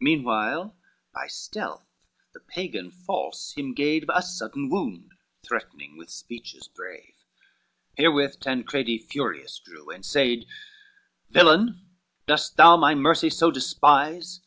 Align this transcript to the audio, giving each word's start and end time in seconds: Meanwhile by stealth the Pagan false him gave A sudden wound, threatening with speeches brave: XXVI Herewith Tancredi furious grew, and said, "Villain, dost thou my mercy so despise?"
Meanwhile 0.00 0.76
by 1.14 1.28
stealth 1.28 1.86
the 2.34 2.40
Pagan 2.40 2.90
false 2.90 3.52
him 3.52 3.74
gave 3.74 4.06
A 4.12 4.20
sudden 4.20 4.68
wound, 4.68 5.12
threatening 5.44 5.96
with 5.96 6.10
speeches 6.10 6.66
brave: 6.66 7.14
XXVI 7.94 7.98
Herewith 7.98 8.40
Tancredi 8.40 8.98
furious 8.98 9.60
grew, 9.60 9.88
and 9.88 10.04
said, 10.04 10.46
"Villain, 11.30 11.80
dost 12.26 12.56
thou 12.56 12.76
my 12.76 12.96
mercy 12.96 13.30
so 13.30 13.52
despise?" 13.52 14.40